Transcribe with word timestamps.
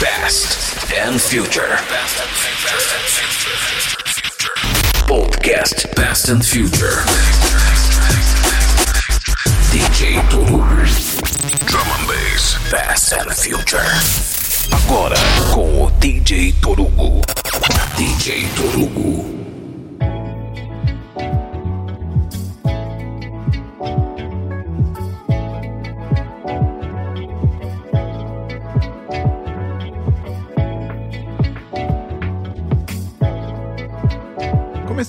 Past 0.00 0.90
and 0.96 1.20
Future. 1.20 1.76
Podcast 5.06 5.94
Past 5.94 6.30
and 6.30 6.42
Future. 6.42 7.04
DJ 9.70 10.18
Toru. 10.30 10.62
Drum 11.66 11.86
and 11.86 12.08
Bass. 12.08 12.56
Past 12.70 13.12
and 13.12 13.30
Future. 13.30 13.84
Agora 14.72 15.16
com 15.52 15.82
o 15.82 15.90
DJ 16.00 16.54
Torugo. 16.62 17.20
DJ 17.98 18.48
Torugo. 18.56 19.49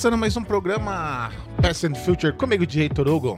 Começando 0.02 0.18
mais 0.18 0.36
um 0.36 0.44
programa 0.44 1.32
Past 1.62 1.86
and 1.86 1.94
Future 1.94 2.34
comigo, 2.34 2.66
DJ 2.66 2.90
Torugo. 2.90 3.38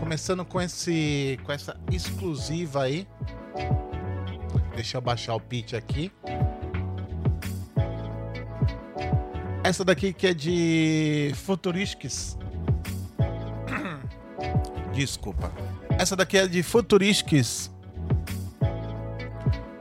Começando 0.00 0.44
com 0.44 0.60
esse 0.60 1.38
com 1.44 1.52
essa 1.52 1.78
exclusiva 1.88 2.82
aí. 2.82 3.06
Deixa 4.74 4.96
eu 4.96 5.00
baixar 5.00 5.36
o 5.36 5.40
pitch 5.40 5.74
aqui. 5.74 6.10
Essa 9.62 9.84
daqui 9.84 10.12
que 10.12 10.26
é 10.26 10.34
de 10.34 11.30
Futuristics. 11.36 12.36
Desculpa. 14.92 15.52
Essa 15.96 16.16
daqui 16.16 16.38
é 16.38 16.48
de 16.48 16.64
Futuristics. 16.64 17.70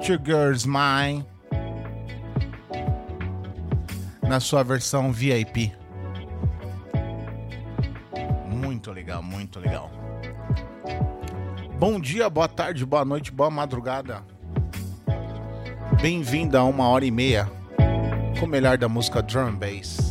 Two 0.06 0.20
Girls 0.24 0.68
Mine 0.70 1.26
na 4.30 4.40
sua 4.40 4.64
versão 4.64 5.12
VIP. 5.12 5.74
Muito 8.46 8.92
legal, 8.92 9.24
muito 9.24 9.60
legal. 9.60 9.90
Bom 11.80 12.00
dia, 12.00 12.30
boa 12.30 12.48
tarde, 12.48 12.86
boa 12.86 13.04
noite, 13.04 13.32
boa 13.32 13.50
madrugada. 13.50 14.24
Bem-vindo 16.00 16.56
a 16.56 16.64
uma 16.64 16.88
hora 16.88 17.06
e 17.06 17.10
meia 17.10 17.50
com 18.40 18.46
o 18.46 18.50
melhor 18.50 18.78
da 18.78 18.88
música 18.88 19.20
drum 19.24 19.56
bass 19.56 20.09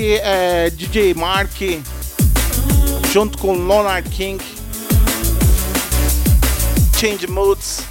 é 0.00 0.70
DJ 0.70 1.12
Mark 1.14 1.50
junto 3.12 3.36
com 3.38 3.52
Leonard 3.52 4.08
King. 4.08 4.42
Change 6.98 7.26
Moods. 7.26 7.82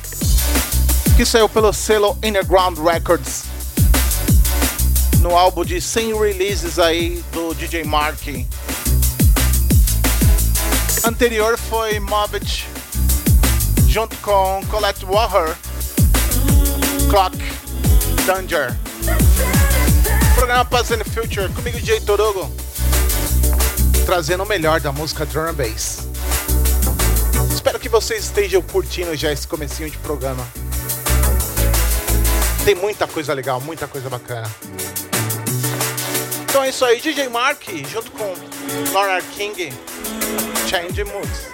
Que 1.16 1.26
saiu 1.26 1.48
pelo 1.48 1.72
selo 1.72 2.18
Underground 2.24 2.80
Records. 2.80 3.44
No 5.20 5.38
álbum 5.38 5.64
de 5.64 5.80
100 5.80 6.18
releases 6.20 6.80
aí 6.80 7.24
do 7.32 7.54
DJ 7.54 7.84
Mark. 7.84 8.20
Anterior 11.04 11.58
foi 11.58 12.00
Mobbit 12.00 12.68
junto 13.88 14.16
com 14.18 14.62
Colette 14.70 15.06
Warher. 15.06 15.56
Clock 17.10 17.38
Danger. 18.26 18.76
Programa 20.52 20.66
Passando 20.66 21.06
Future, 21.06 21.48
comigo 21.54 21.80
DJ 21.80 22.02
Torugo. 22.02 22.52
Trazendo 24.06 24.44
o 24.44 24.46
melhor 24.46 24.82
da 24.82 24.92
música 24.92 25.26
Drum 25.26 25.44
and 25.44 25.54
Bass. 25.54 26.00
Espero 27.54 27.80
que 27.80 27.88
vocês 27.88 28.26
estejam 28.26 28.62
curtindo 28.62 29.16
já 29.16 29.32
esse 29.32 29.48
comecinho 29.48 29.90
de 29.90 29.98
programa. 30.00 30.46
Tem 32.66 32.76
muita 32.76 33.08
coisa 33.08 33.34
legal, 33.34 33.62
muita 33.62 33.88
coisa 33.88 34.10
bacana. 34.10 34.52
Então 36.44 36.62
é 36.66 36.70
isso 36.70 36.84
aí, 36.84 37.00
DJ 37.00 37.30
Mark, 37.30 37.64
junto 37.90 38.12
com 38.12 38.36
Lorna 38.92 39.22
King, 39.34 39.72
Change 40.68 41.06
Moods. 41.06 41.51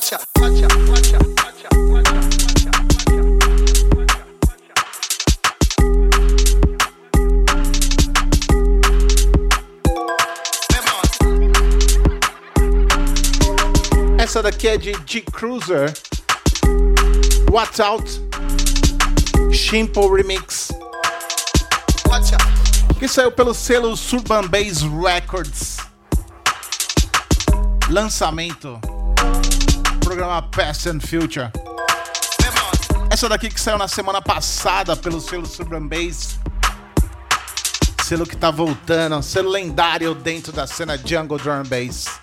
guacha, 0.00 0.18
guacha, 0.38 0.66
guacha. 0.86 1.18
Essa 14.18 14.42
daqui 14.42 14.68
é 14.68 14.78
de 14.78 14.92
G 15.04 15.22
Cruiser. 15.32 15.92
What's 17.50 17.80
Out? 17.80 18.22
Shimple 19.52 20.08
Remix. 20.08 20.70
Que 22.98 23.08
saiu 23.08 23.32
pelo 23.32 23.52
selo 23.52 23.96
Suburban 23.96 24.46
Base 24.48 24.86
Records. 24.88 25.78
Lançamento 27.88 28.80
programa 30.20 30.42
Past 30.42 30.86
and 30.86 31.00
Future. 31.00 31.50
Essa 33.10 33.26
daqui 33.26 33.48
que 33.48 33.58
saiu 33.58 33.78
na 33.78 33.88
semana 33.88 34.20
passada 34.20 34.94
pelo 34.94 35.18
selo 35.18 35.46
Suburban 35.46 35.88
Bass. 35.88 36.38
Selo 38.02 38.26
que 38.26 38.36
tá 38.36 38.50
voltando, 38.50 39.22
selo 39.22 39.48
lendário 39.48 40.14
dentro 40.14 40.52
da 40.52 40.66
cena 40.66 40.98
Jungle 40.98 41.38
Drum 41.38 41.62
Bass. 41.62 42.20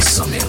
Something. 0.00 0.43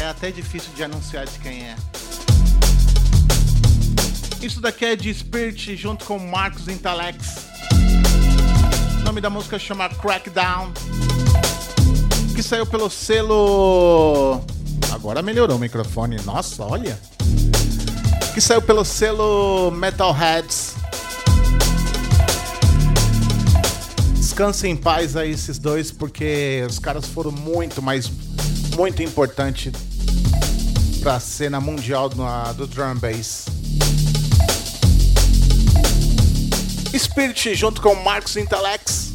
É 0.00 0.06
até 0.08 0.30
difícil 0.30 0.70
de 0.74 0.82
anunciar 0.82 1.26
de 1.26 1.38
quem 1.38 1.64
é. 1.64 1.76
Isso 4.40 4.62
daqui 4.62 4.86
é 4.86 4.96
de 4.96 5.12
Spirit 5.12 5.76
junto 5.76 6.06
com 6.06 6.18
Marcos 6.18 6.68
Intalex. 6.68 7.50
O 9.00 9.04
nome 9.04 9.20
da 9.20 9.28
música 9.28 9.58
chama 9.58 9.90
Crackdown. 9.90 10.72
Que 12.34 12.42
saiu 12.42 12.64
pelo 12.64 12.88
selo. 12.88 14.40
Agora 14.90 15.20
melhorou 15.20 15.56
o 15.56 15.60
microfone. 15.60 16.16
Nossa, 16.24 16.64
olha. 16.64 16.98
Que 18.32 18.40
saiu 18.40 18.62
pelo 18.62 18.86
selo 18.86 19.70
Metalheads. 19.70 20.59
Descansem 24.40 24.72
em 24.72 24.76
paz 24.76 25.16
aí 25.16 25.32
esses 25.32 25.58
dois, 25.58 25.92
porque 25.92 26.64
os 26.66 26.78
caras 26.78 27.04
foram 27.04 27.30
muito, 27.30 27.82
mas 27.82 28.10
muito 28.74 29.02
importante 29.02 29.70
pra 31.02 31.20
cena 31.20 31.60
mundial 31.60 32.08
do, 32.08 32.24
do 32.54 32.66
drum 32.66 32.94
bass. 32.94 33.44
Spirit 36.96 37.54
junto 37.54 37.82
com 37.82 37.94
Marcos 37.96 38.34
Intelex, 38.38 39.12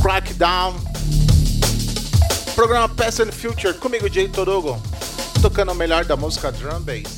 Crackdown, 0.00 0.74
programa 2.54 2.88
Past 2.88 3.20
and 3.20 3.32
Future, 3.32 3.74
comigo 3.74 4.08
Jay 4.08 4.26
Torugo, 4.26 4.82
tocando 5.42 5.72
o 5.72 5.74
melhor 5.74 6.06
da 6.06 6.16
música 6.16 6.50
drum 6.50 6.80
bass. 6.80 7.17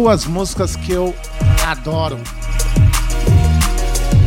Duas 0.00 0.24
músicas 0.24 0.76
que 0.76 0.92
eu 0.92 1.14
adoro. 1.66 2.18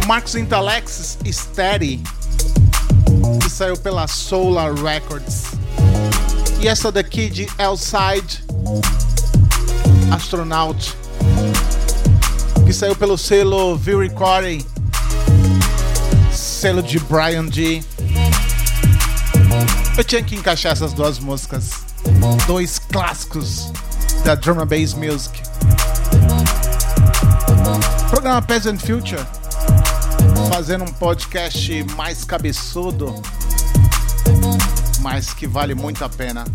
Marcos 0.06 0.36
Intellex 0.36 1.18
Steady, 1.26 2.00
que 3.42 3.50
saiu 3.50 3.76
pela 3.76 4.06
Solar 4.06 4.72
Records. 4.76 5.46
E 6.62 6.68
essa 6.68 6.92
daqui 6.92 7.28
de 7.28 7.48
Elside, 7.58 8.44
Astronaut, 10.14 10.96
que 12.68 12.72
saiu 12.72 12.96
pelo 12.96 13.18
selo 13.18 13.76
V 13.76 13.96
Recording, 13.96 14.64
selo 16.32 16.84
de 16.84 17.00
Brian 17.00 17.52
G. 17.52 17.84
Eu 19.98 20.04
tinha 20.04 20.22
que 20.22 20.36
encaixar 20.36 20.74
essas 20.74 20.94
duas 20.94 21.18
músicas, 21.18 21.84
dois 22.46 22.78
clássicos 22.78 23.72
da 24.24 24.36
drum 24.36 24.62
and 24.62 24.68
bass 24.68 24.94
music. 24.94 25.43
Programa 28.24 28.42
Peasant 28.42 28.78
Future, 28.78 29.22
fazendo 30.50 30.86
um 30.86 30.94
podcast 30.94 31.84
mais 31.98 32.24
cabeçudo, 32.24 33.14
mas 35.02 35.34
que 35.34 35.46
vale 35.46 35.76
muito 35.76 36.06
a 36.06 36.08
pena. 36.08 36.46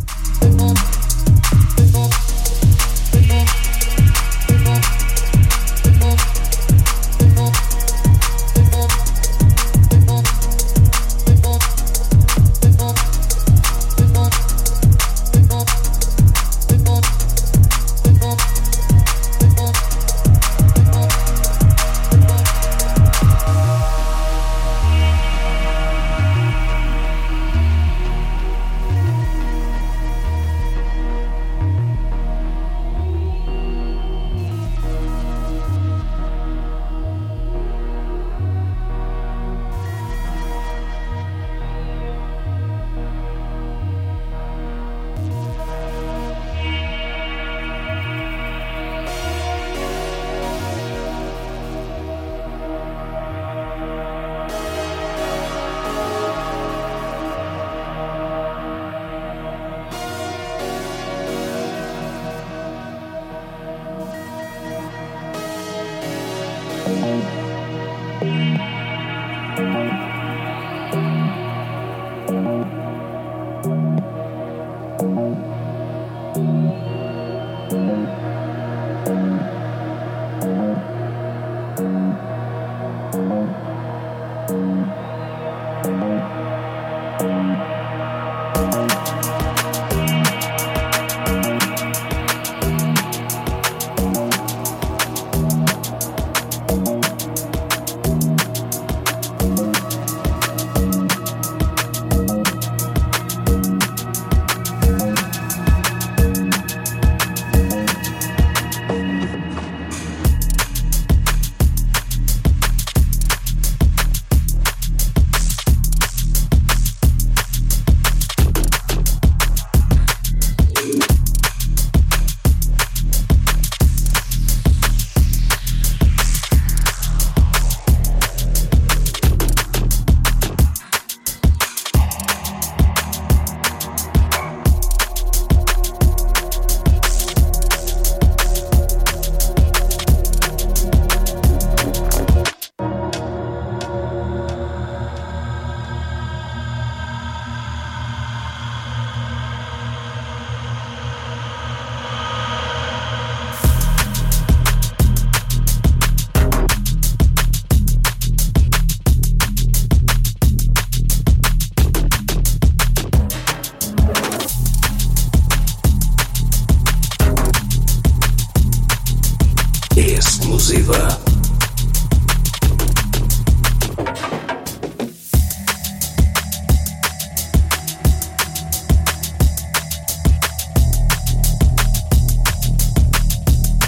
Exclusiva. 170.00 170.94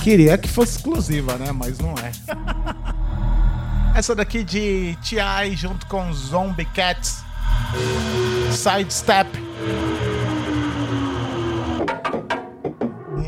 Queria 0.03 0.37
que 0.37 0.49
fosse 0.49 0.79
exclusiva, 0.79 1.37
né? 1.39 1.53
Mas 1.53 1.79
não 1.79 1.95
é. 1.95 2.11
Essa 3.95 4.13
daqui 4.13 4.43
de 4.43 4.99
T.I. 5.09 5.55
junto 5.55 5.87
com 5.87 6.13
Zombie 6.13 6.65
Cats. 6.65 7.23
Sidestep. 8.51 9.29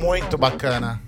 Muito 0.00 0.36
bacana. 0.36 1.00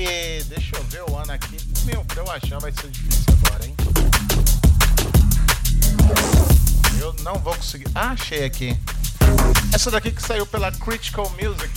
Que. 0.00 0.42
Deixa 0.44 0.76
eu 0.76 0.82
ver 0.84 1.02
o 1.10 1.16
ano 1.16 1.30
aqui. 1.32 1.58
Meu, 1.84 2.02
pra 2.06 2.22
eu 2.22 2.30
achar 2.30 2.58
vai 2.58 2.72
ser 2.72 2.88
difícil 2.88 3.34
agora, 3.44 3.66
hein? 3.66 3.76
Eu 6.98 7.14
não 7.22 7.34
vou 7.34 7.54
conseguir. 7.54 7.86
Ah, 7.94 8.12
achei 8.12 8.44
aqui. 8.44 8.78
Essa 9.74 9.90
daqui 9.90 10.10
que 10.10 10.22
saiu 10.22 10.46
pela 10.46 10.72
Critical 10.72 11.30
Music 11.30 11.70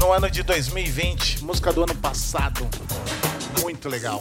no 0.00 0.12
ano 0.12 0.28
de 0.28 0.42
2020, 0.42 1.44
música 1.44 1.72
do 1.72 1.84
ano 1.84 1.94
passado. 1.94 2.68
Muito 3.60 3.88
legal. 3.88 4.20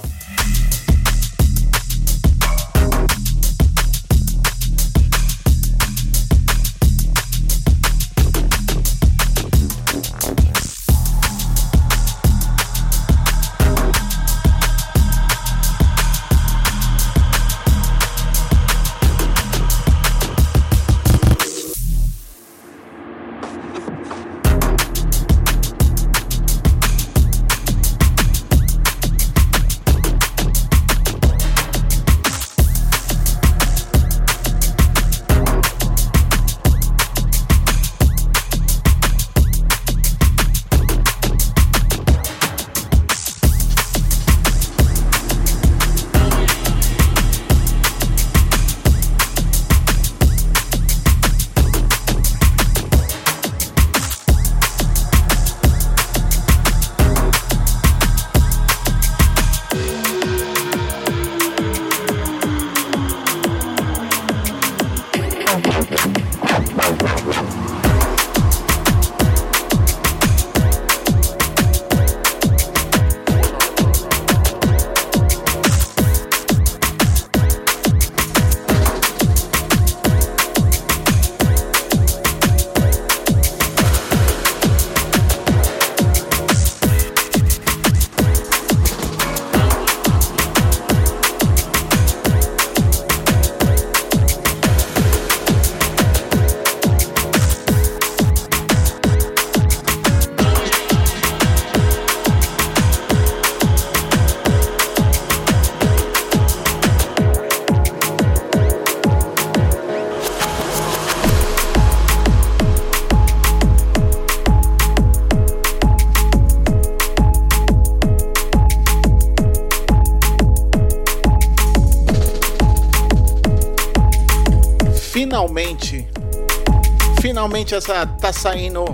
Finalmente 127.49 127.73
essa 127.73 128.05
tá 128.05 128.31
saindo 128.31 128.85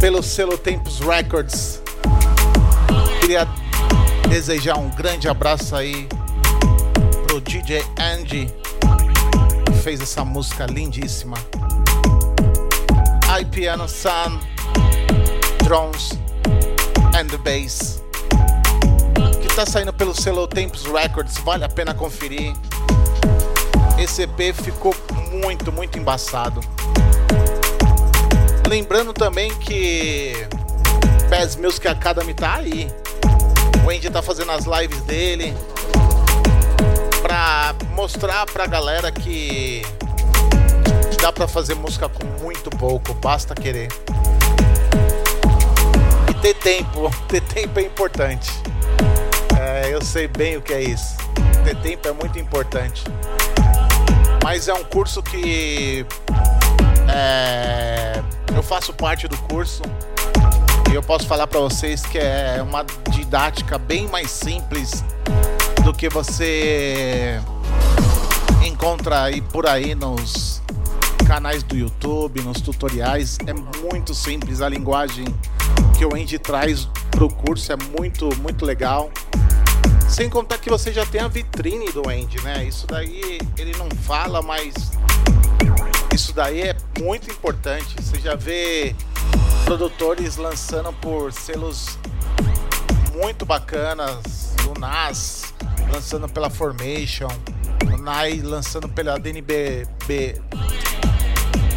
pelo 0.00 0.22
selo 0.22 0.56
Tempos 0.56 1.00
Records. 1.00 1.82
Queria 3.20 3.46
desejar 4.30 4.78
um 4.78 4.88
grande 4.88 5.28
abraço 5.28 5.76
aí 5.76 6.08
pro 7.26 7.42
DJ 7.42 7.84
Andy, 7.98 8.50
que 9.66 9.72
fez 9.82 10.00
essa 10.00 10.24
música 10.24 10.64
lindíssima. 10.64 11.36
I 13.38 13.44
Piano 13.44 13.86
Sun, 13.86 14.40
Drums 15.64 16.12
and 17.14 17.26
the 17.26 17.36
Bass. 17.36 18.02
Que 19.42 19.54
tá 19.54 19.66
saindo 19.66 19.92
pelo 19.92 20.18
selo 20.18 20.48
Tempos 20.48 20.86
Records, 20.86 21.36
vale 21.44 21.64
a 21.64 21.68
pena 21.68 21.92
conferir. 21.92 22.54
Esse 23.98 24.22
EP 24.22 24.54
ficou 24.54 24.96
muito, 25.30 25.70
muito 25.70 25.98
embaçado. 25.98 26.73
Lembrando 28.68 29.12
também 29.12 29.54
que 29.56 30.32
Pass 31.28 31.56
Music 31.56 31.86
Academy 31.86 32.34
tá 32.34 32.56
aí. 32.56 32.90
O 33.84 33.90
Andy 33.90 34.10
tá 34.10 34.22
fazendo 34.22 34.50
as 34.50 34.64
lives 34.64 35.00
dele 35.02 35.54
pra 37.22 37.74
mostrar 37.94 38.46
pra 38.46 38.66
galera 38.66 39.10
que 39.12 39.82
dá 41.24 41.32
pra 41.32 41.48
fazer 41.48 41.74
música 41.74 42.06
com 42.06 42.26
muito 42.42 42.68
pouco, 42.68 43.14
basta 43.14 43.54
querer. 43.54 43.88
E 46.28 46.34
ter 46.34 46.52
tempo, 46.56 47.10
ter 47.28 47.40
tempo 47.40 47.80
é 47.80 47.82
importante. 47.82 48.50
É, 49.58 49.88
eu 49.90 50.04
sei 50.04 50.28
bem 50.28 50.58
o 50.58 50.60
que 50.60 50.74
é 50.74 50.82
isso. 50.82 51.16
Ter 51.64 51.74
tempo 51.76 52.06
é 52.08 52.12
muito 52.12 52.38
importante. 52.38 53.04
Mas 54.42 54.68
é 54.68 54.74
um 54.74 54.84
curso 54.84 55.22
que 55.22 56.04
é, 57.08 58.22
eu 58.54 58.62
faço 58.62 58.92
parte 58.92 59.26
do 59.26 59.36
curso 59.38 59.82
e 60.90 60.94
eu 60.94 61.02
posso 61.02 61.26
falar 61.26 61.46
para 61.46 61.58
vocês 61.60 62.02
que 62.02 62.18
é 62.18 62.62
uma 62.62 62.84
didática 63.10 63.78
bem 63.78 64.06
mais 64.08 64.30
simples 64.30 65.04
do 65.82 65.92
que 65.92 66.08
você 66.08 67.40
encontra 68.64 69.24
aí 69.24 69.40
por 69.40 69.66
aí 69.66 69.94
nos 69.94 70.62
canais 71.26 71.62
do 71.62 71.76
YouTube, 71.76 72.42
nos 72.42 72.60
tutoriais. 72.60 73.38
É 73.46 73.52
muito 73.52 74.14
simples 74.14 74.60
a 74.60 74.68
linguagem 74.68 75.26
que 75.96 76.04
o 76.04 76.14
Andy 76.14 76.38
traz 76.38 76.88
pro 77.10 77.28
curso, 77.28 77.72
é 77.72 77.76
muito, 77.98 78.28
muito 78.40 78.64
legal. 78.64 79.10
Sem 80.08 80.30
contar 80.30 80.58
que 80.58 80.70
você 80.70 80.92
já 80.92 81.04
tem 81.04 81.20
a 81.20 81.28
vitrine 81.28 81.90
do 81.90 82.08
Andy, 82.08 82.40
né? 82.42 82.64
Isso 82.64 82.86
daí 82.86 83.40
ele 83.58 83.72
não 83.76 83.88
fala, 84.02 84.40
mas 84.42 84.74
isso 86.14 86.32
daí 86.32 86.62
é 86.62 86.76
muito 87.00 87.28
importante. 87.28 87.96
Você 88.00 88.20
já 88.20 88.36
vê 88.36 88.94
produtores 89.64 90.36
lançando 90.36 90.92
por 90.92 91.32
selos 91.32 91.98
muito 93.12 93.44
bacanas, 93.44 94.54
o 94.68 94.78
Nas 94.78 95.52
lançando 95.92 96.28
pela 96.28 96.48
Formation, 96.48 97.28
o 97.92 97.96
Nai 98.00 98.40
lançando 98.40 98.88
pela 98.88 99.18
DNB 99.18 99.88
B, 100.06 100.40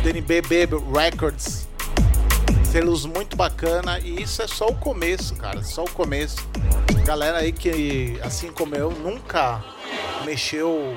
DNBB 0.03 0.69
Records. 0.93 1.67
Selos 2.71 3.07
muito 3.07 3.35
bacana 3.35 3.99
e 3.99 4.21
isso 4.21 4.43
é 4.43 4.47
só 4.47 4.67
o 4.67 4.75
começo, 4.75 5.35
cara, 5.35 5.63
só 5.63 5.83
o 5.83 5.89
começo. 5.89 6.47
Galera 7.03 7.39
aí 7.39 7.51
que, 7.51 8.19
assim 8.23 8.51
como 8.51 8.75
eu, 8.75 8.91
nunca 8.91 9.63
mexeu 10.25 10.95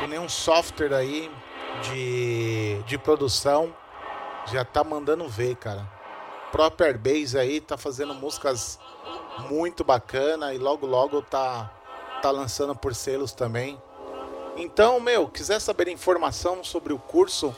com 0.00 0.06
nenhum 0.08 0.28
software 0.28 0.92
aí 0.92 1.30
de, 1.82 2.82
de 2.82 2.98
produção, 2.98 3.74
já 4.46 4.64
tá 4.64 4.84
mandando 4.84 5.26
ver, 5.28 5.56
cara. 5.56 5.86
Proper 6.52 6.98
Bass 6.98 7.34
aí 7.34 7.60
tá 7.60 7.76
fazendo 7.76 8.14
músicas 8.14 8.78
muito 9.50 9.82
bacana 9.82 10.54
e 10.54 10.58
logo 10.58 10.86
logo 10.86 11.20
tá 11.22 11.72
tá 12.22 12.30
lançando 12.30 12.72
por 12.74 12.94
selos 12.94 13.32
também. 13.32 13.78
Então, 14.56 14.98
meu, 14.98 15.28
quiser 15.28 15.60
saber 15.60 15.88
informação 15.88 16.64
sobre 16.64 16.94
o 16.94 16.98
curso, 16.98 17.54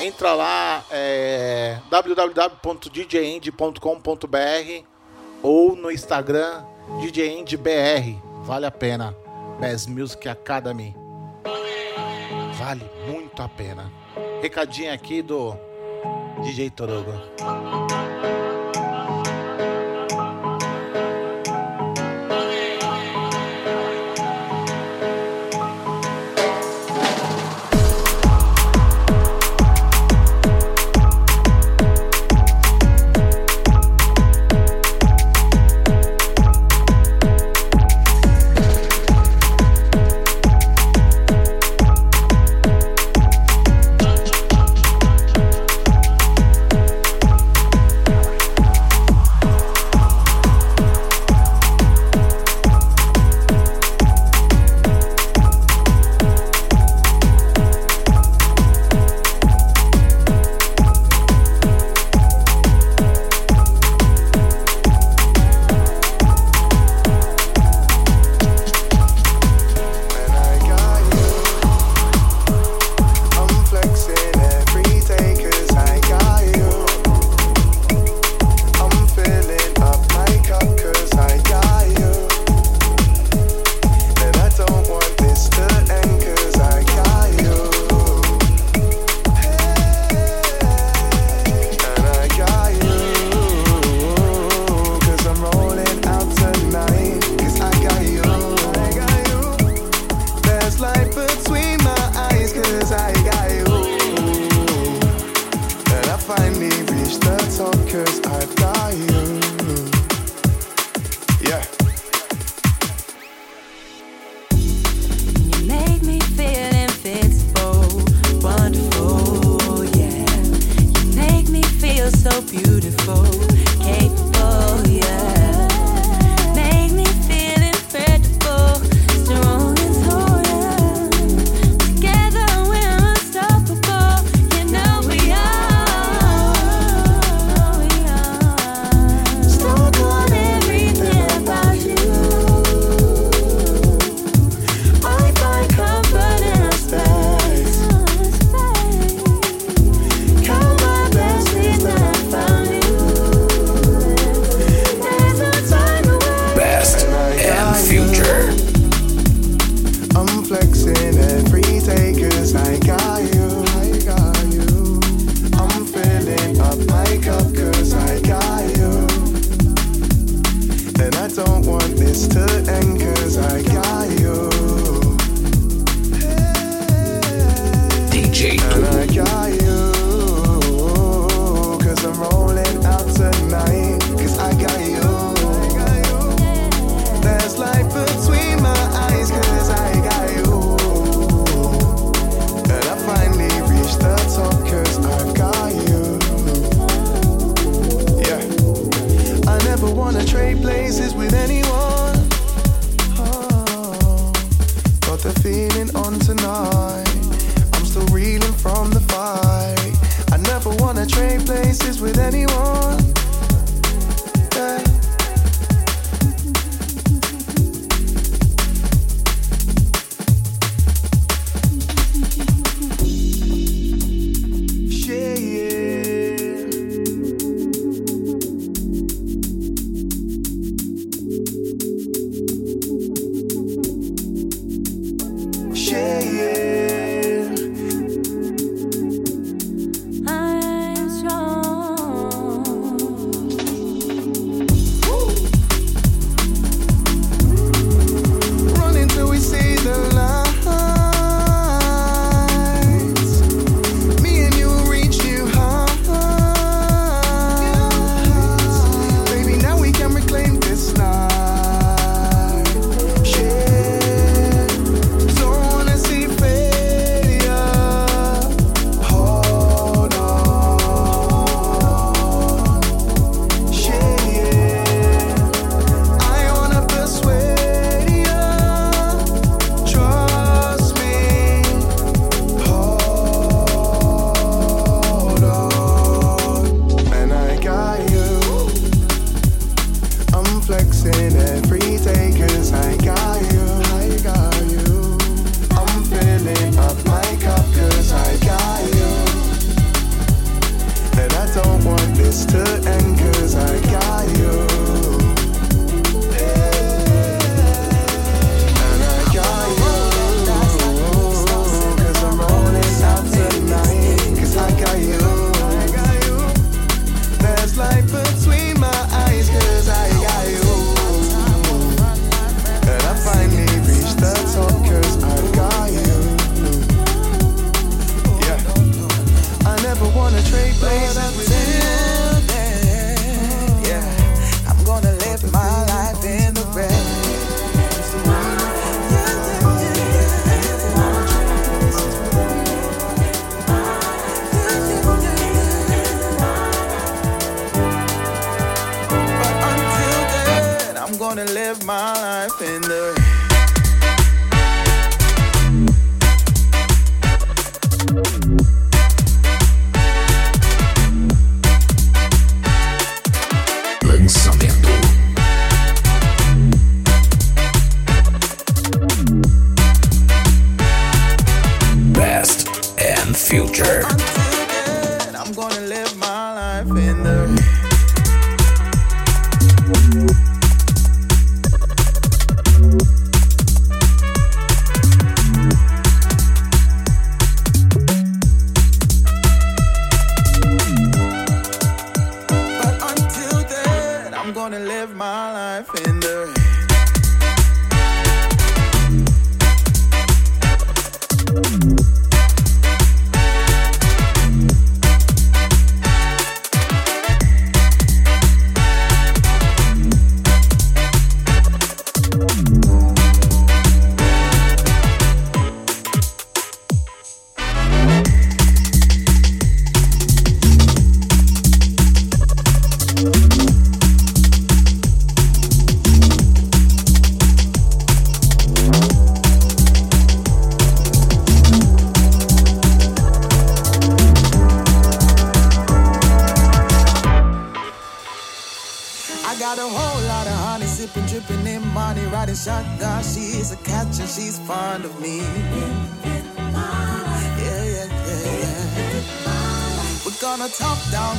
entra 0.00 0.34
lá 0.34 0.84
é, 0.90 1.78
www.djend.com.br 1.90 4.84
ou 5.42 5.74
no 5.74 5.90
Instagram 5.90 6.64
DJendBR. 7.00 8.22
Vale 8.42 8.66
a 8.66 8.70
pena. 8.70 9.16
Bass 9.58 9.86
Music 9.86 10.28
Academy. 10.28 10.94
Vale 12.68 12.84
muito 13.10 13.42
a 13.42 13.48
pena. 13.48 13.90
Recadinho 14.42 14.92
aqui 14.92 15.22
do 15.22 15.56
DJ 16.42 16.68
Torugo. 16.68 17.14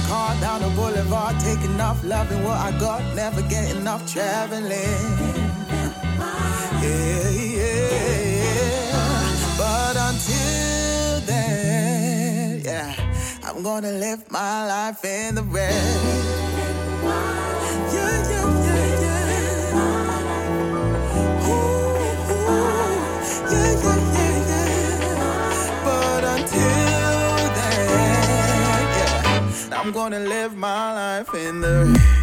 car 0.10 0.34
down 0.42 0.62
the 0.62 0.70
boulevard, 0.70 1.40
taking 1.40 1.80
off, 1.80 2.04
loving 2.04 2.44
what 2.44 2.58
I 2.58 2.72
got, 2.80 3.02
never 3.16 3.44
getting 3.44 3.78
enough 3.78 4.12
traveling. 4.12 5.06
Yeah, 6.84 7.30
yeah. 7.60 7.96
But 9.56 9.96
until 10.10 11.22
then, 11.32 12.62
yeah, 12.66 12.96
I'm 13.44 13.62
gonna 13.62 13.92
live 13.92 14.32
my 14.32 14.66
life 14.66 15.06
in 15.06 15.36
the 15.36 15.44
red. 15.44 16.30
I'm 29.80 29.94
gonna 29.94 30.20
live 30.20 30.58
my 30.58 30.94
life 30.94 31.34
in 31.34 31.62
the 31.62 32.19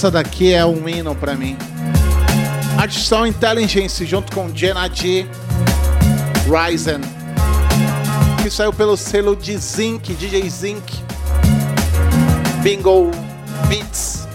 Essa 0.00 0.10
daqui 0.10 0.54
é 0.54 0.64
um 0.64 0.88
hino 0.88 1.14
pra 1.14 1.34
mim. 1.34 1.58
Artificial 2.78 3.26
Intelligence 3.26 4.06
junto 4.06 4.34
com 4.34 4.48
Jenna 4.48 4.88
G. 4.88 5.26
Ryzen. 6.48 7.02
Que 8.42 8.48
saiu 8.48 8.72
pelo 8.72 8.96
selo 8.96 9.36
de 9.36 9.54
Zinc, 9.58 10.14
DJ 10.14 10.48
Zinc. 10.48 11.04
Bingo 12.62 13.10
Beats. 13.68 14.26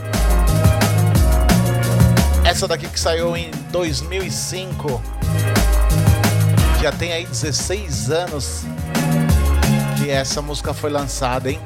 Essa 2.44 2.68
daqui 2.68 2.88
que 2.88 3.00
saiu 3.00 3.36
em 3.36 3.50
2005. 3.72 5.02
Já 6.80 6.92
tem 6.92 7.12
aí 7.12 7.26
16 7.26 8.12
anos 8.12 8.62
que 9.98 10.12
essa 10.12 10.44
música 10.44 10.76
foi 10.76 10.92
lançada, 10.92 11.50
hein? 11.50 11.60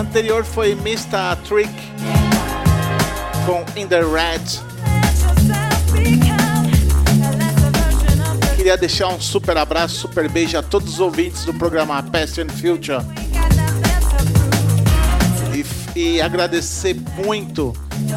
Anterior 0.00 0.42
foi 0.42 0.72
Mr. 0.72 1.36
Trick 1.46 1.83
com 3.44 3.64
In 3.78 3.86
the 3.86 4.00
Red. 4.00 4.62
Queria 8.56 8.76
deixar 8.76 9.08
um 9.08 9.20
super 9.20 9.56
abraço, 9.56 9.96
super 9.96 10.28
beijo 10.30 10.56
a 10.56 10.62
todos 10.62 10.94
os 10.94 11.00
ouvintes 11.00 11.44
do 11.44 11.52
programa 11.52 12.02
Past 12.02 12.40
and 12.40 12.48
Future. 12.48 13.04
E, 15.52 15.98
e 15.98 16.20
agradecer 16.22 16.96
muito 17.24 17.74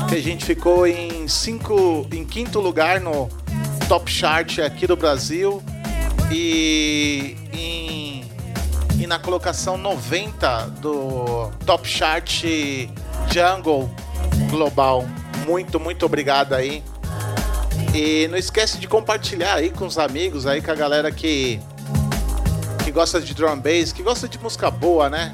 que 0.07 0.15
a 0.15 0.21
gente 0.21 0.45
ficou 0.45 0.87
em, 0.87 1.27
cinco, 1.27 2.07
em 2.11 2.23
quinto 2.23 2.61
lugar 2.61 3.01
no 3.01 3.27
Top 3.89 4.09
Chart 4.09 4.59
aqui 4.59 4.87
do 4.87 4.95
Brasil 4.95 5.61
e, 6.31 7.35
em, 7.51 8.23
e 8.97 9.05
na 9.05 9.19
colocação 9.19 9.77
90 9.77 10.67
do 10.81 11.51
Top 11.65 11.87
Chart 11.87 12.43
Jungle 13.29 13.89
Global. 14.49 15.05
Muito, 15.47 15.79
muito 15.79 16.05
obrigado 16.05 16.53
aí. 16.53 16.83
E 17.95 18.27
não 18.27 18.37
esquece 18.37 18.77
de 18.79 18.85
compartilhar 18.85 19.53
aí 19.55 19.69
com 19.69 19.85
os 19.85 19.97
amigos 19.97 20.45
aí, 20.45 20.61
com 20.61 20.69
a 20.69 20.75
galera 20.75 21.09
que 21.09 21.57
que 22.83 22.91
gosta 22.91 23.21
de 23.21 23.33
drum 23.33 23.57
bass, 23.57 23.93
que 23.93 24.03
gosta 24.03 24.27
de 24.27 24.37
música 24.39 24.69
boa, 24.69 25.09
né? 25.09 25.33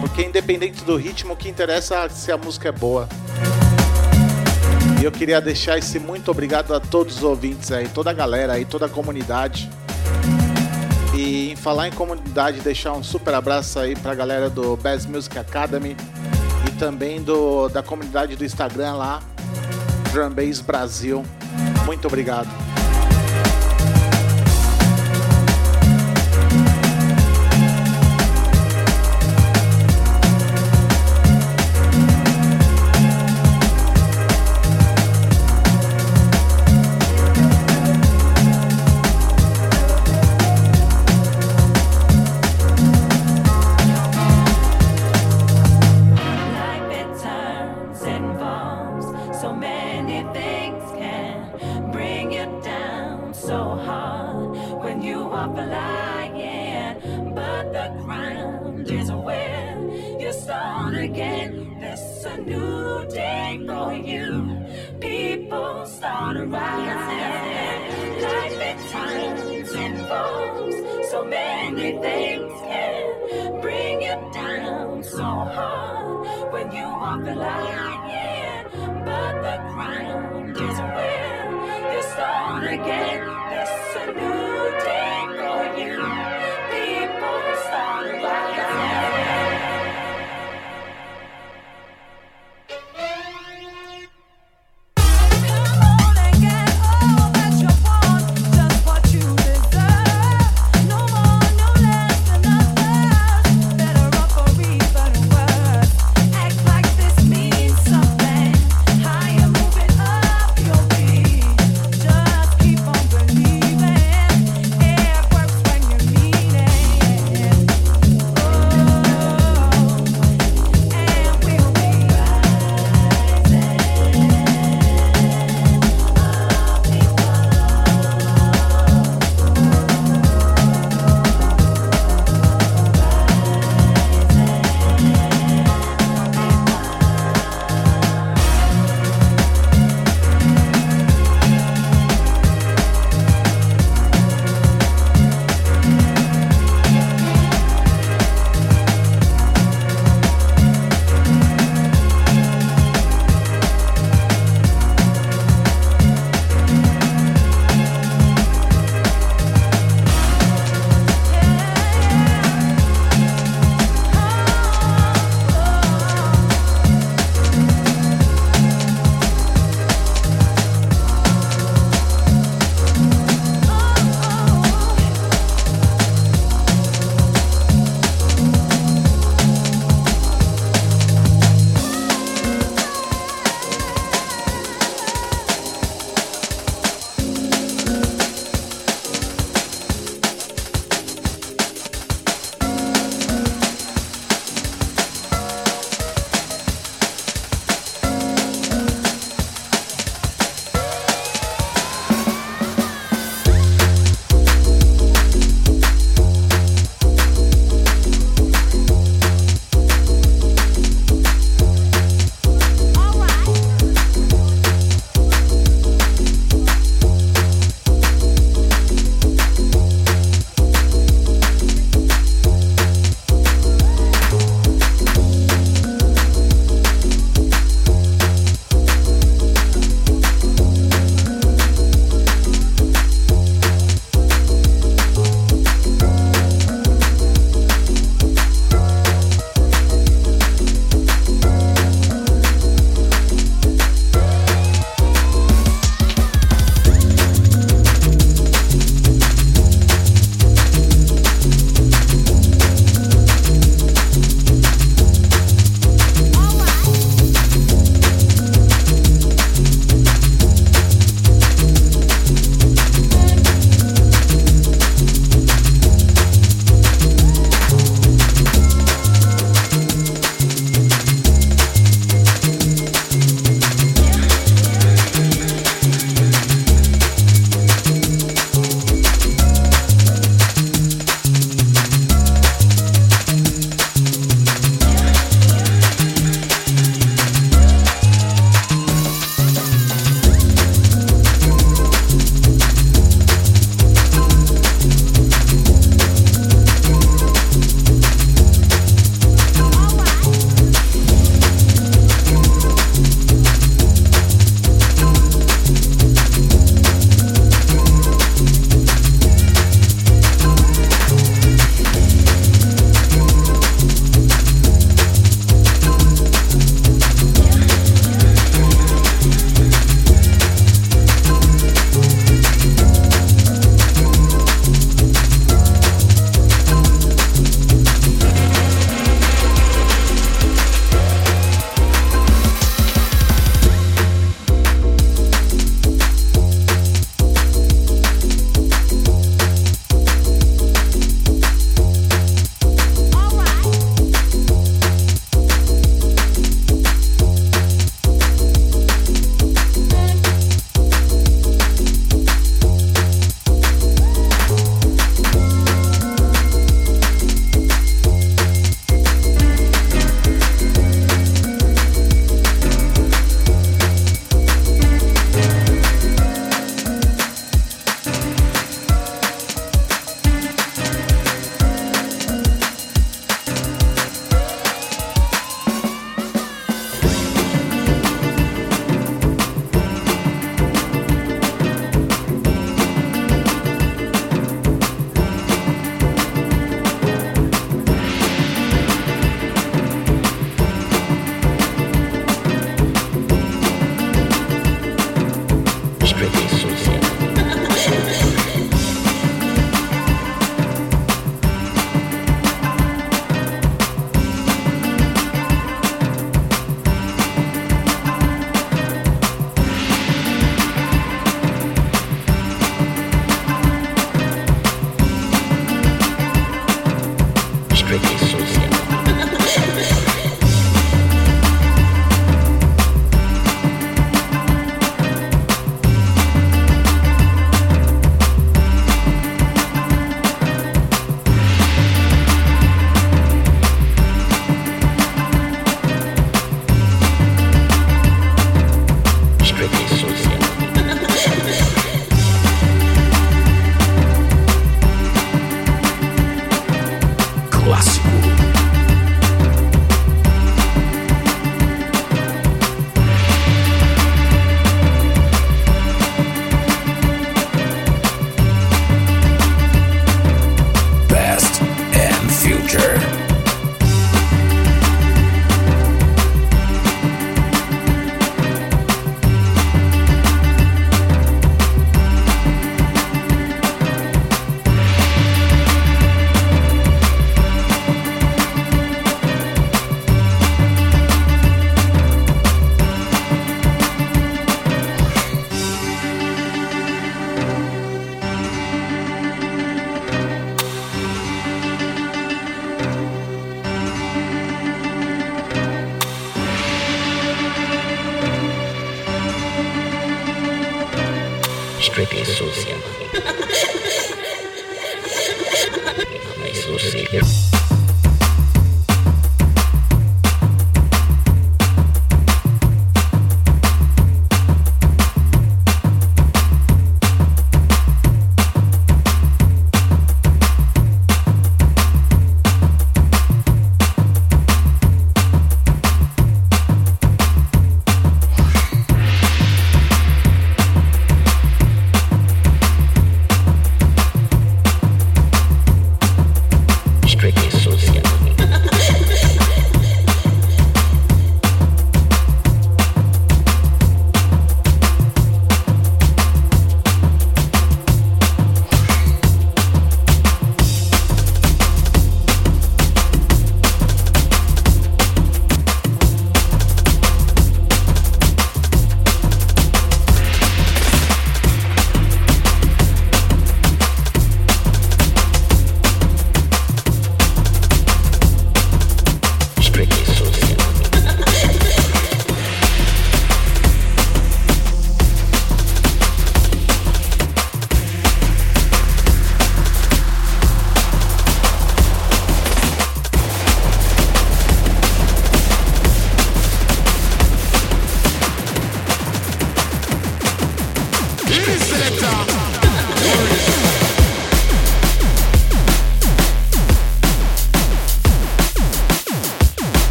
Porque 0.00 0.22
independente 0.22 0.84
do 0.84 0.96
ritmo, 0.96 1.32
o 1.32 1.36
que 1.36 1.48
interessa 1.48 1.96
é 1.96 2.08
se 2.10 2.30
a 2.30 2.36
música 2.36 2.68
é 2.68 2.72
boa. 2.72 3.08
E 5.00 5.04
eu 5.04 5.10
queria 5.10 5.40
deixar 5.40 5.78
esse 5.78 5.98
muito 5.98 6.30
obrigado 6.30 6.74
a 6.74 6.80
todos 6.80 7.16
os 7.16 7.22
ouvintes 7.22 7.72
aí, 7.72 7.88
toda 7.88 8.10
a 8.10 8.14
galera 8.14 8.52
aí, 8.52 8.66
toda 8.66 8.84
a 8.84 8.88
comunidade. 8.88 9.70
E 11.14 11.52
em 11.52 11.56
falar 11.56 11.88
em 11.88 11.92
comunidade, 11.92 12.60
deixar 12.60 12.92
um 12.92 13.02
super 13.02 13.32
abraço 13.32 13.78
aí 13.78 13.96
pra 13.96 14.14
galera 14.14 14.50
do 14.50 14.76
Bass 14.76 15.06
Music 15.06 15.38
Academy 15.38 15.96
também 16.80 17.22
do, 17.22 17.68
da 17.68 17.82
comunidade 17.82 18.34
do 18.36 18.44
Instagram 18.44 18.94
lá, 18.94 19.22
Drum 20.14 20.30
Brasil. 20.64 21.22
Muito 21.84 22.06
obrigado. 22.06 22.48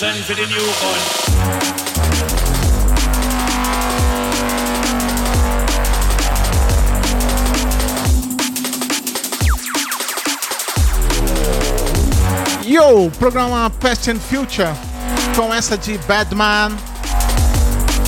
Se- 0.00 0.12
se- 0.12 0.12
se- 0.12 0.16
Send 0.16 0.24
for 0.24 0.34
the 0.34 0.46
new 0.46 0.66
one. 0.88 2.10
Yo, 12.64 13.10
programa 13.18 13.68
Past 13.80 14.08
and 14.08 14.20
Future 14.20 14.72
com 15.34 15.52
essa 15.52 15.76
de 15.76 15.98
Badman 15.98 16.76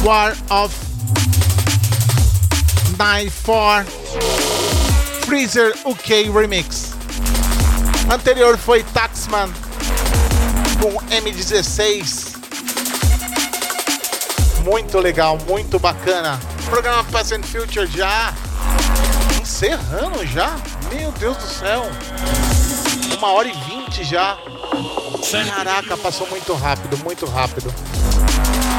War 0.02 0.34
of 0.50 0.74
94 2.98 3.84
Freezer 5.26 5.72
UK 5.84 6.30
Remix. 6.32 6.92
Anterior 8.12 8.56
foi 8.58 8.82
Taxman 8.82 9.50
com 10.82 10.94
M16. 11.14 12.34
Muito 14.64 14.98
legal, 14.98 15.38
muito 15.46 15.78
bacana. 15.78 16.40
Programa 16.64 17.04
Past 17.04 17.38
Future 17.44 17.86
já 17.86 18.34
encerrando 19.40 20.26
já. 20.26 20.56
Meu 20.92 21.12
Deus 21.12 21.36
do 21.36 21.46
céu. 21.46 21.84
Uma 23.16 23.30
hora 23.30 23.46
e 23.46 23.52
vinte 23.52 24.02
já. 24.02 24.36
Caraca, 25.54 25.96
passou 25.96 26.26
muito 26.26 26.52
rápido, 26.52 26.98
muito 27.04 27.26
rápido. 27.26 27.72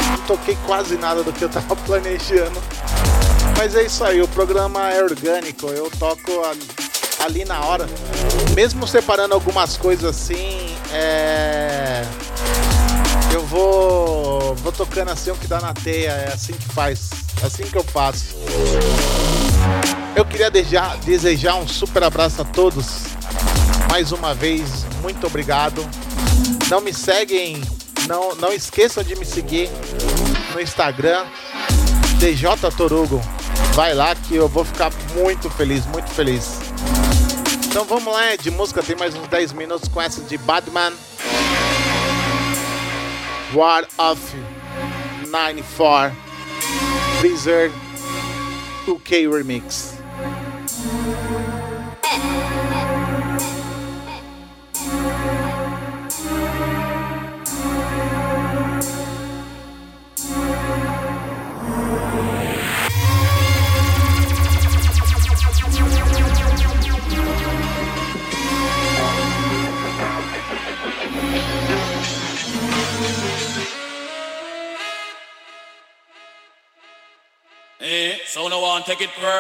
Não 0.10 0.18
toquei 0.28 0.58
quase 0.66 0.98
nada 0.98 1.24
do 1.24 1.32
que 1.32 1.46
eu 1.46 1.50
tava 1.50 1.74
planejando. 1.88 2.62
Mas 3.58 3.78
é 3.78 3.84
isso 3.84 4.04
aí, 4.04 4.22
o 4.22 4.28
programa 4.28 4.92
é 4.92 5.02
orgânico, 5.02 5.68
eu 5.68 5.90
toco 5.92 6.32
ali 7.24 7.46
na 7.46 7.62
hora. 7.62 7.88
Mesmo 8.54 8.86
separando 8.86 9.34
algumas 9.34 9.78
coisas 9.78 10.04
assim, 10.04 10.73
é. 10.94 12.04
Eu 13.34 13.46
vou. 13.46 14.56
vou 14.56 14.72
tocando 14.72 15.10
assim 15.10 15.32
o 15.32 15.36
que 15.36 15.48
dá 15.48 15.60
na 15.60 15.74
teia, 15.74 16.12
é 16.12 16.34
assim 16.34 16.54
que 16.54 16.68
faz. 16.70 17.10
É 17.42 17.48
assim 17.48 17.64
que 17.64 17.78
eu 17.78 17.84
faço. 17.84 18.36
Eu 20.16 20.24
queria 20.26 20.52
desejar, 20.52 20.98
desejar 21.00 21.56
um 21.56 21.68
super 21.68 22.04
abraço 22.04 22.42
a 22.42 22.46
todos. 22.46 23.06
Mais 23.90 24.12
uma 24.12 24.34
vez, 24.34 24.86
muito 25.02 25.26
obrigado. 25.28 25.88
Não 26.70 26.82
me 26.82 26.94
seguem, 26.94 27.62
não, 28.08 28.36
não 28.36 28.54
esqueçam 28.54 29.04
de 29.04 29.16
me 29.16 29.26
seguir 29.26 29.70
no 30.54 30.62
Instagram, 30.62 31.26
DJ 32.20 32.50
Torugo. 32.78 33.22
Vai 33.74 33.94
lá 33.94 34.16
que 34.16 34.36
eu 34.36 34.48
vou 34.48 34.64
ficar 34.64 34.92
muito 35.16 35.50
feliz, 35.50 35.86
muito 35.88 36.10
feliz. 36.10 36.73
Então 37.74 37.86
vamos 37.86 38.14
lá, 38.14 38.36
de 38.36 38.52
música 38.52 38.84
tem 38.84 38.96
mais 38.96 39.16
uns 39.16 39.28
10 39.28 39.54
minutos 39.54 39.90
com 39.90 40.00
essa 40.00 40.22
de 40.22 40.38
Batman. 40.38 40.94
War 43.52 43.88
of 43.98 44.22
94 45.28 46.16
Freezer 47.20 47.72
UK 48.88 49.28
Remix. 49.28 49.96
So 78.26 78.48
no 78.48 78.60
one 78.60 78.84
take 78.84 79.02
it 79.02 79.10
personal. 79.12 79.36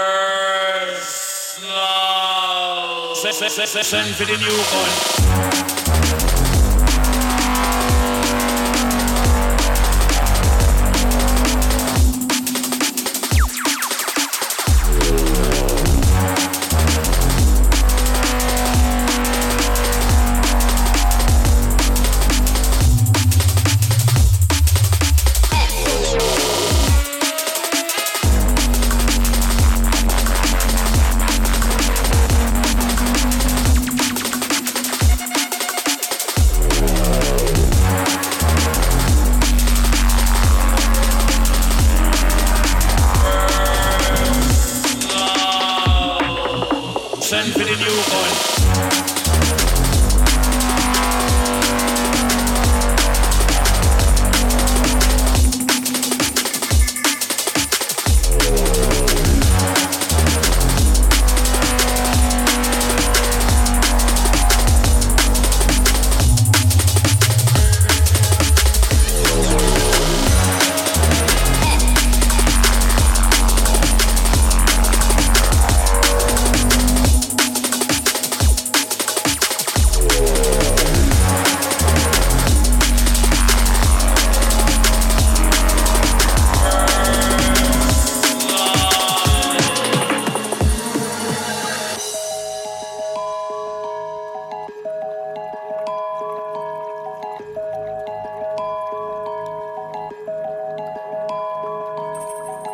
Se- 3.15 3.31
se- 3.31 3.49
se- 3.49 3.65
se- 3.65 3.83
Send 3.83 4.15
for 4.15 4.25
the 4.25 4.37
new 4.37 4.57
one. 6.37 6.42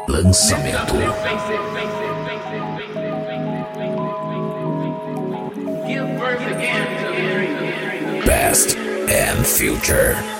Lançamento. 0.10 0.95
Past 8.26 8.76
and 9.07 9.45
Future. 9.45 10.39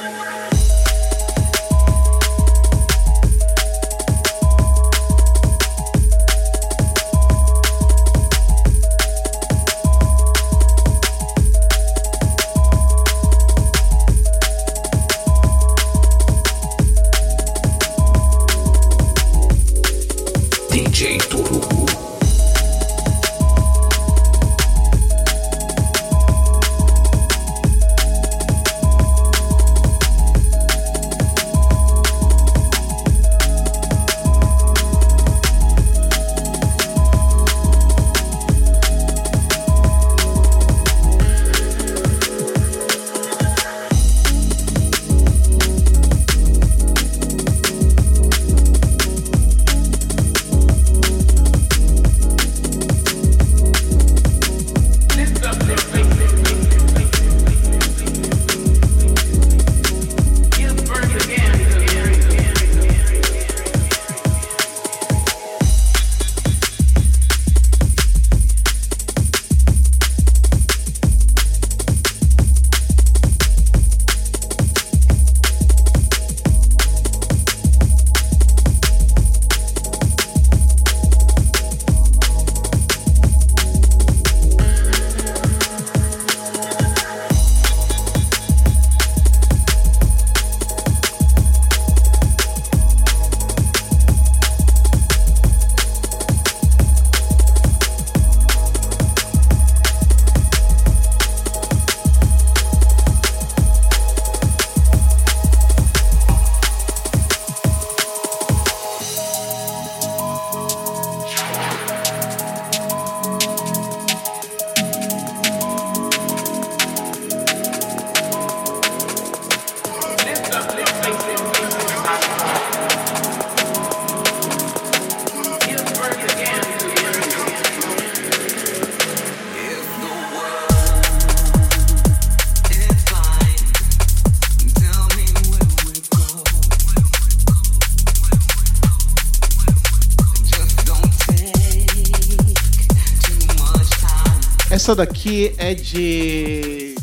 Essa 144.90 144.96
daqui 144.96 145.54
é 145.60 145.76
de 145.76 146.96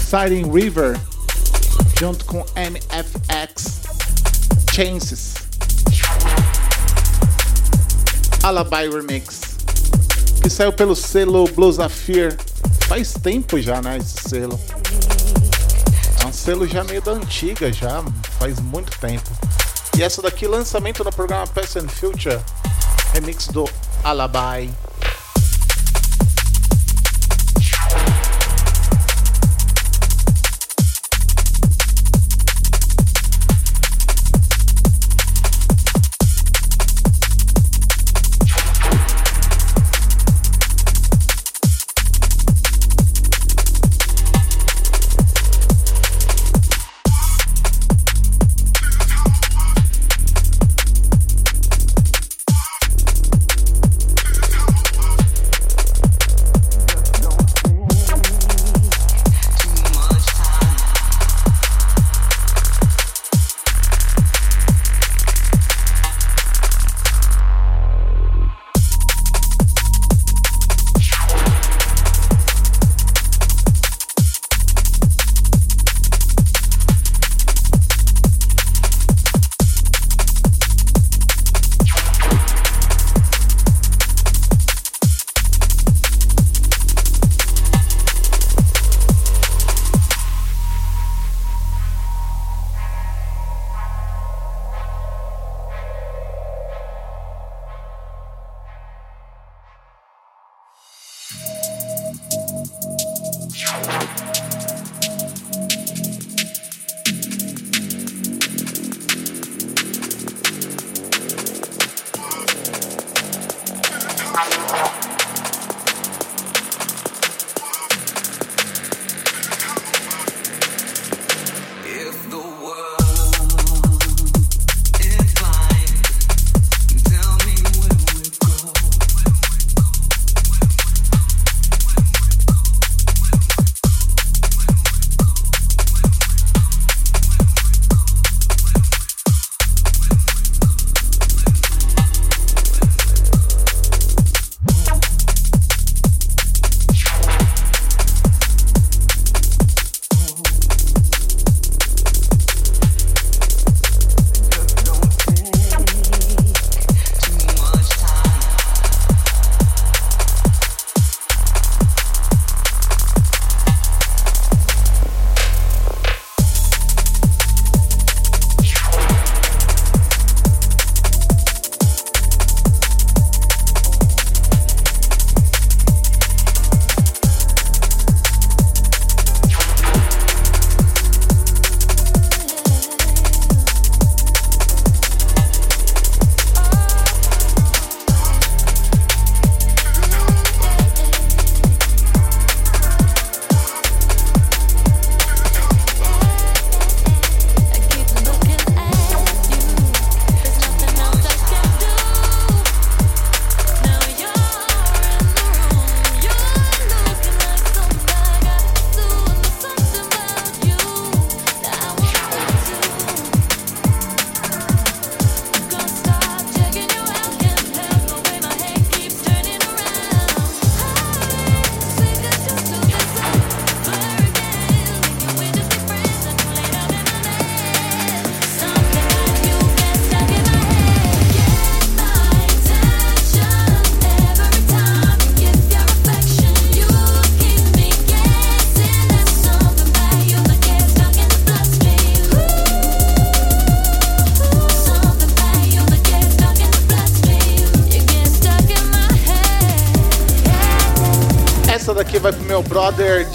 Siren 0.00 0.50
River, 0.50 0.98
junto 2.00 2.24
com 2.24 2.38
NFX 2.56 3.82
Chances. 4.74 5.34
Alibi 8.42 8.96
Remix, 8.96 9.40
que 10.42 10.48
saiu 10.48 10.72
pelo 10.72 10.96
selo 10.96 11.46
Bluesafir. 11.48 12.34
Faz 12.88 13.12
tempo 13.12 13.60
já, 13.60 13.82
né, 13.82 13.98
esse 13.98 14.26
selo. 14.26 14.58
É 16.22 16.26
um 16.26 16.32
selo 16.32 16.66
já 16.66 16.82
meio 16.82 17.02
da 17.02 17.12
antiga, 17.12 17.70
já 17.70 18.02
faz 18.38 18.58
muito 18.58 18.98
tempo. 19.00 19.30
E 19.98 20.02
essa 20.02 20.22
daqui, 20.22 20.46
lançamento 20.46 21.04
no 21.04 21.12
programa 21.12 21.46
Past 21.48 21.78
and 21.78 21.88
Future, 21.88 22.40
remix 23.12 23.48
do 23.48 23.68
Alibi. 24.02 24.72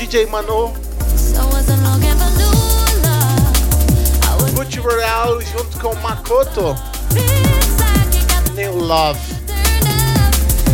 DJ 0.02 0.26
Manu. 0.26 0.74
Gucci 4.56 4.80
Royale 4.80 5.46
junto 5.46 5.78
com 5.80 5.94
Makoto. 5.98 6.76
New 8.56 8.80
Love. 8.80 9.20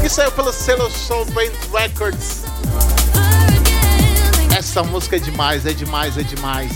Que 0.02 0.08
saiu 0.08 0.32
pelo 0.32 0.54
selo 0.54 0.90
Soul 0.90 1.26
Brain 1.26 1.52
Records. 1.74 2.44
Essa 4.58 4.82
música 4.82 5.18
é 5.18 5.20
demais, 5.20 5.66
é 5.66 5.74
demais, 5.74 6.18
é 6.18 6.24
demais. 6.24 6.72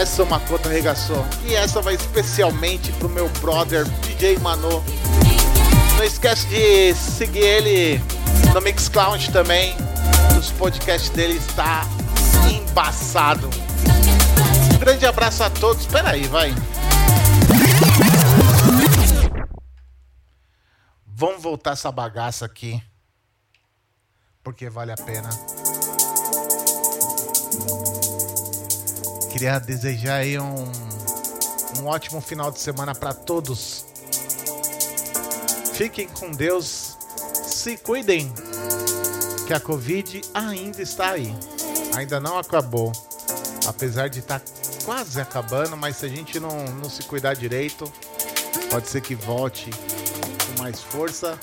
Essa 0.00 0.24
Makoto 0.24 0.70
arregaçou. 0.70 1.22
E 1.44 1.54
essa 1.54 1.82
vai 1.82 1.94
especialmente 1.94 2.90
pro 2.92 3.08
meu 3.10 3.28
brother 3.40 3.84
DJ 4.00 4.38
Manu. 4.38 4.82
Não 6.04 6.08
esquece 6.08 6.46
de 6.48 6.94
seguir 6.94 7.40
ele 7.40 7.98
no 8.52 8.60
Mixcloud 8.60 9.32
também. 9.32 9.74
Os 10.38 10.50
podcasts 10.50 11.08
dele 11.08 11.38
está 11.38 11.80
embaçado. 12.46 13.48
Um 14.74 14.78
grande 14.78 15.06
abraço 15.06 15.42
a 15.42 15.48
todos. 15.48 15.80
Espera 15.80 16.10
aí, 16.10 16.24
vai. 16.24 16.54
Vamos 21.06 21.42
voltar 21.42 21.72
essa 21.72 21.90
bagaça 21.90 22.44
aqui. 22.44 22.82
Porque 24.42 24.68
vale 24.68 24.92
a 24.92 24.96
pena. 24.96 25.30
Queria 29.32 29.58
desejar 29.58 30.16
aí 30.16 30.38
um, 30.38 30.70
um 31.80 31.86
ótimo 31.86 32.20
final 32.20 32.50
de 32.50 32.60
semana 32.60 32.94
para 32.94 33.14
todos. 33.14 33.73
Fiquem 35.74 36.06
com 36.06 36.30
Deus, 36.30 36.96
se 37.42 37.76
cuidem, 37.76 38.32
que 39.44 39.52
a 39.52 39.58
Covid 39.58 40.22
ainda 40.32 40.80
está 40.80 41.10
aí, 41.10 41.34
ainda 41.96 42.20
não 42.20 42.38
acabou. 42.38 42.92
Apesar 43.66 44.08
de 44.08 44.20
estar 44.20 44.40
quase 44.84 45.20
acabando, 45.20 45.76
mas 45.76 45.96
se 45.96 46.06
a 46.06 46.08
gente 46.08 46.38
não, 46.38 46.64
não 46.76 46.88
se 46.88 47.02
cuidar 47.02 47.34
direito, 47.34 47.92
pode 48.70 48.88
ser 48.88 49.00
que 49.00 49.16
volte 49.16 49.68
com 50.46 50.62
mais 50.62 50.80
força. 50.80 51.36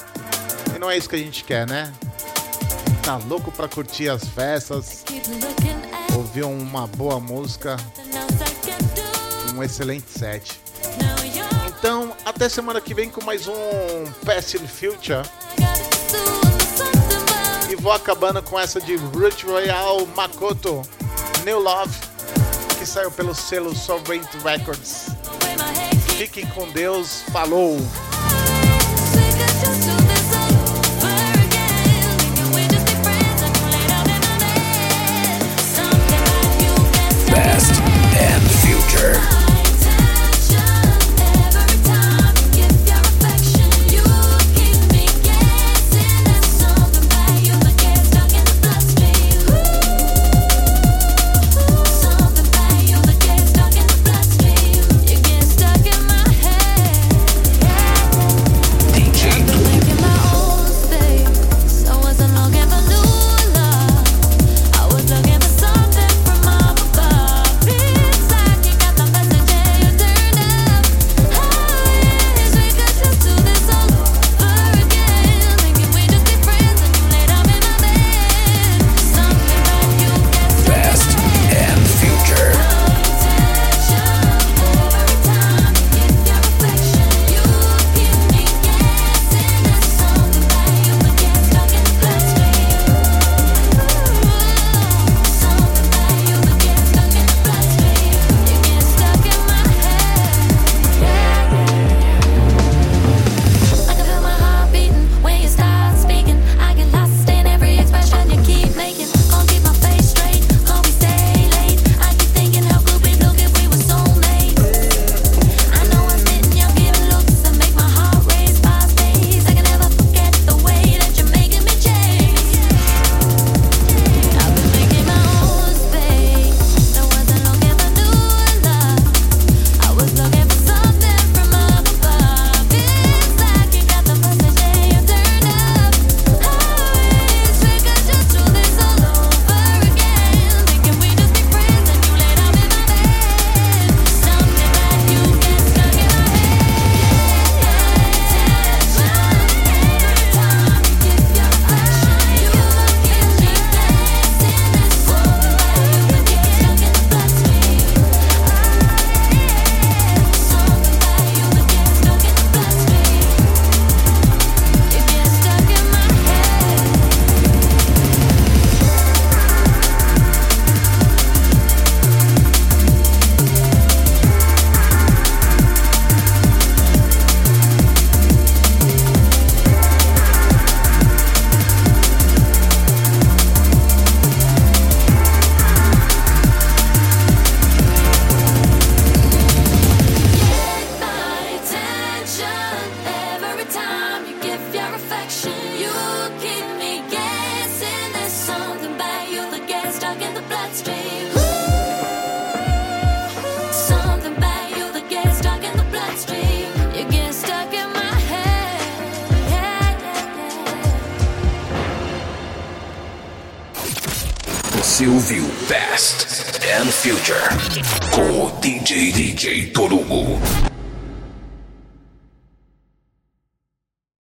E 0.74 0.80
não 0.80 0.90
é 0.90 0.98
isso 0.98 1.10
que 1.10 1.18
a 1.18 1.20
gente 1.20 1.44
quer, 1.44 1.68
né? 1.68 1.92
Tá 3.04 3.18
louco 3.18 3.52
pra 3.52 3.68
curtir 3.68 4.08
as 4.08 4.26
festas, 4.26 5.04
ouvir 6.16 6.44
uma 6.44 6.88
boa 6.88 7.20
música, 7.20 7.76
um 9.54 9.62
excelente 9.62 10.10
set. 10.18 10.62
Então, 11.82 12.16
até 12.24 12.48
semana 12.48 12.80
que 12.80 12.94
vem 12.94 13.10
com 13.10 13.26
mais 13.26 13.48
um 13.48 13.56
Past 14.24 14.56
and 14.56 14.68
Future. 14.68 15.24
E 17.72 17.76
vou 17.76 17.92
acabando 17.92 18.40
com 18.44 18.60
essa 18.60 18.80
de 18.80 18.98
Root 18.98 19.48
Royale 19.48 20.06
Makoto 20.16 20.84
New 21.44 21.60
Love, 21.60 21.98
que 22.78 22.86
saiu 22.86 23.10
pelo 23.10 23.34
selo 23.34 23.76
Sovereign 23.76 24.24
Records. 24.44 25.08
Fiquem 26.20 26.46
com 26.50 26.70
Deus, 26.70 27.24
falou! 27.32 27.80